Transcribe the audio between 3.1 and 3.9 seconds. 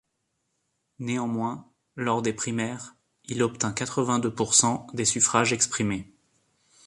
il obtint